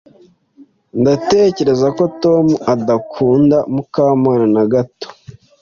Ndatekereza 1.01 1.87
ko 1.97 2.03
Tom 2.21 2.45
adakunda 2.73 3.57
Mukamana 3.73 4.45
na 4.55 4.63
gato. 4.73 5.07